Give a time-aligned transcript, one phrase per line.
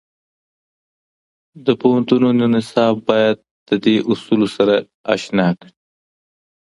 [1.65, 4.75] د پوهنتونو نصاب باید د دې اصولو سره
[5.13, 5.71] اشنا کړي.